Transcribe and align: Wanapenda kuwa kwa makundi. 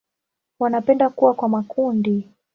Wanapenda 0.59 1.09
kuwa 1.09 1.33
kwa 1.33 1.49
makundi. 1.49 2.29